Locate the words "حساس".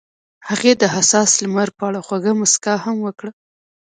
0.95-1.29